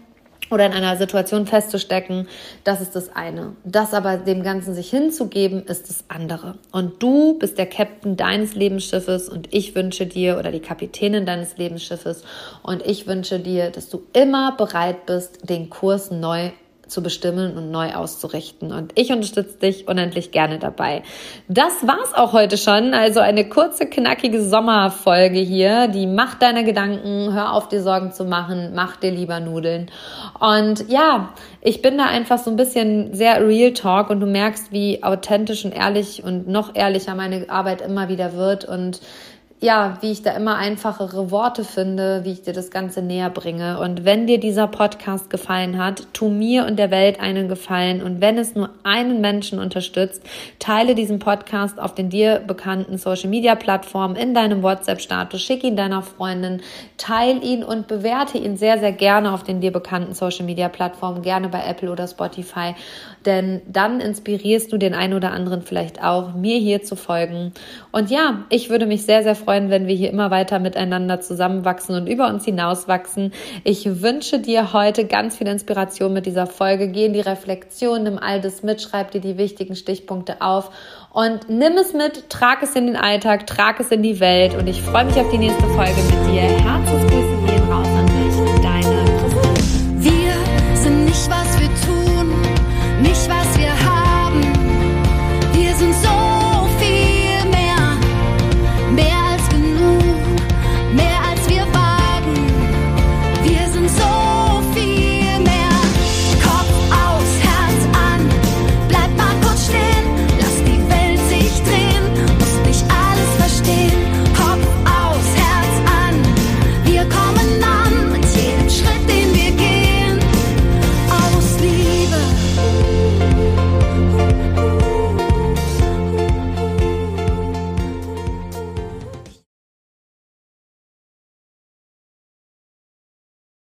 oder 0.54 0.66
in 0.66 0.72
einer 0.72 0.96
Situation 0.96 1.46
festzustecken, 1.46 2.28
das 2.62 2.80
ist 2.80 2.96
das 2.96 3.14
eine. 3.14 3.56
Das 3.64 3.92
aber 3.92 4.16
dem 4.16 4.42
Ganzen 4.42 4.74
sich 4.74 4.88
hinzugeben, 4.88 5.64
ist 5.66 5.90
das 5.90 6.04
andere. 6.08 6.54
Und 6.72 7.02
du 7.02 7.38
bist 7.38 7.58
der 7.58 7.66
Captain 7.66 8.16
deines 8.16 8.54
Lebensschiffes 8.54 9.28
und 9.28 9.52
ich 9.52 9.74
wünsche 9.74 10.06
dir 10.06 10.38
oder 10.38 10.52
die 10.52 10.60
Kapitänin 10.60 11.26
deines 11.26 11.56
Lebensschiffes 11.58 12.22
und 12.62 12.86
ich 12.86 13.06
wünsche 13.06 13.40
dir, 13.40 13.70
dass 13.70 13.90
du 13.90 14.02
immer 14.12 14.56
bereit 14.56 15.06
bist, 15.06 15.50
den 15.50 15.68
Kurs 15.68 16.10
neu 16.10 16.50
zu 16.86 17.02
bestimmen 17.02 17.56
und 17.56 17.70
neu 17.70 17.94
auszurichten. 17.94 18.72
Und 18.72 18.92
ich 18.94 19.10
unterstütze 19.10 19.58
dich 19.58 19.88
unendlich 19.88 20.30
gerne 20.30 20.58
dabei. 20.58 21.02
Das 21.48 21.86
war's 21.86 22.14
auch 22.14 22.32
heute 22.32 22.56
schon. 22.56 22.94
Also 22.94 23.20
eine 23.20 23.48
kurze, 23.48 23.86
knackige 23.86 24.42
Sommerfolge 24.42 25.38
hier. 25.38 25.88
Die 25.88 26.06
Macht 26.06 26.42
deiner 26.42 26.62
Gedanken. 26.62 27.32
Hör 27.32 27.52
auf, 27.52 27.68
dir 27.68 27.82
Sorgen 27.82 28.12
zu 28.12 28.24
machen. 28.24 28.72
Mach 28.74 28.96
dir 28.96 29.10
lieber 29.10 29.40
Nudeln. 29.40 29.90
Und 30.38 30.88
ja, 30.88 31.30
ich 31.60 31.82
bin 31.82 31.98
da 31.98 32.06
einfach 32.06 32.38
so 32.38 32.50
ein 32.50 32.56
bisschen 32.56 33.14
sehr 33.14 33.46
Real 33.46 33.72
Talk 33.72 34.10
und 34.10 34.20
du 34.20 34.26
merkst, 34.26 34.72
wie 34.72 35.02
authentisch 35.02 35.64
und 35.64 35.72
ehrlich 35.72 36.22
und 36.22 36.48
noch 36.48 36.74
ehrlicher 36.74 37.14
meine 37.14 37.48
Arbeit 37.48 37.80
immer 37.80 38.08
wieder 38.08 38.34
wird 38.34 38.64
und 38.64 39.00
ja, 39.64 39.96
wie 40.02 40.12
ich 40.12 40.20
da 40.20 40.32
immer 40.32 40.56
einfachere 40.56 41.30
Worte 41.30 41.64
finde, 41.64 42.20
wie 42.24 42.32
ich 42.32 42.42
dir 42.42 42.52
das 42.52 42.70
Ganze 42.70 43.00
näher 43.00 43.30
bringe. 43.30 43.80
Und 43.80 44.04
wenn 44.04 44.26
dir 44.26 44.38
dieser 44.38 44.66
Podcast 44.66 45.30
gefallen 45.30 45.82
hat, 45.82 46.06
tu 46.12 46.28
mir 46.28 46.66
und 46.66 46.78
der 46.78 46.90
Welt 46.90 47.18
einen 47.18 47.48
Gefallen. 47.48 48.02
Und 48.02 48.20
wenn 48.20 48.36
es 48.36 48.54
nur 48.54 48.68
einen 48.82 49.22
Menschen 49.22 49.58
unterstützt, 49.58 50.22
teile 50.58 50.94
diesen 50.94 51.18
Podcast 51.18 51.80
auf 51.80 51.94
den 51.94 52.10
dir 52.10 52.42
bekannten 52.46 52.98
Social 52.98 53.30
Media 53.30 53.54
Plattformen 53.54 54.16
in 54.16 54.34
deinem 54.34 54.62
WhatsApp-Status, 54.62 55.40
schick 55.40 55.64
ihn 55.64 55.76
deiner 55.76 56.02
Freundin, 56.02 56.60
teile 56.98 57.40
ihn 57.40 57.64
und 57.64 57.88
bewerte 57.88 58.36
ihn 58.36 58.58
sehr, 58.58 58.78
sehr 58.78 58.92
gerne 58.92 59.32
auf 59.32 59.44
den 59.44 59.62
dir 59.62 59.72
bekannten 59.72 60.12
Social 60.12 60.44
Media 60.44 60.68
Plattformen, 60.68 61.22
gerne 61.22 61.48
bei 61.48 61.64
Apple 61.66 61.90
oder 61.90 62.06
Spotify. 62.06 62.74
Denn 63.24 63.62
dann 63.66 64.00
inspirierst 64.00 64.70
du 64.70 64.76
den 64.76 64.92
einen 64.92 65.14
oder 65.14 65.32
anderen 65.32 65.62
vielleicht 65.62 66.04
auch, 66.04 66.34
mir 66.34 66.58
hier 66.58 66.82
zu 66.82 66.96
folgen. 66.96 67.54
Und 67.92 68.10
ja, 68.10 68.44
ich 68.50 68.68
würde 68.68 68.84
mich 68.84 69.06
sehr, 69.06 69.22
sehr 69.22 69.34
freuen, 69.34 69.53
freuen, 69.54 69.70
wenn 69.70 69.86
wir 69.86 69.94
hier 69.94 70.10
immer 70.10 70.30
weiter 70.30 70.58
miteinander 70.58 71.20
zusammenwachsen 71.20 71.94
und 71.94 72.06
über 72.06 72.28
uns 72.28 72.44
hinauswachsen. 72.44 73.32
Ich 73.62 74.02
wünsche 74.02 74.38
dir 74.38 74.72
heute 74.72 75.06
ganz 75.06 75.36
viel 75.36 75.46
Inspiration 75.46 76.12
mit 76.12 76.26
dieser 76.26 76.46
Folge. 76.46 76.88
Geh 76.88 77.06
in 77.06 77.12
die 77.12 77.20
Reflexion, 77.20 78.02
nimm 78.02 78.18
all 78.18 78.40
das 78.40 78.62
mit, 78.62 78.82
schreib 78.82 79.12
dir 79.12 79.20
die 79.20 79.38
wichtigen 79.38 79.76
Stichpunkte 79.76 80.40
auf 80.40 80.70
und 81.12 81.48
nimm 81.48 81.74
es 81.74 81.92
mit, 81.92 82.28
trag 82.30 82.62
es 82.62 82.74
in 82.74 82.86
den 82.86 82.96
Alltag, 82.96 83.46
trag 83.46 83.78
es 83.78 83.90
in 83.90 84.02
die 84.02 84.18
Welt 84.20 84.56
und 84.56 84.66
ich 84.66 84.82
freue 84.82 85.04
mich 85.04 85.16
auf 85.16 85.30
die 85.30 85.38
nächste 85.38 85.66
Folge 85.68 86.02
mit 86.02 86.32
dir. 86.32 86.42
Herzensgrüße 86.42 87.03